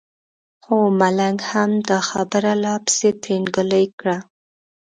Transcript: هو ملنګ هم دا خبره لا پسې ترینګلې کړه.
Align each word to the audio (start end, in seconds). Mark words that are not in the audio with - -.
هو 0.65 0.77
ملنګ 0.99 1.39
هم 1.51 1.71
دا 1.89 1.99
خبره 2.09 2.53
لا 2.63 2.75
پسې 2.85 3.09
ترینګلې 3.23 3.83
کړه. 3.99 4.17